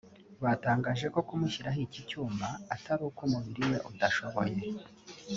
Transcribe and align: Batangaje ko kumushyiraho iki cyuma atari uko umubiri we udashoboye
Batangaje 0.43 1.05
ko 1.13 1.19
kumushyiraho 1.27 1.79
iki 1.87 2.01
cyuma 2.09 2.47
atari 2.75 3.01
uko 3.09 3.21
umubiri 3.27 3.61
we 3.69 3.77
udashoboye 3.89 4.57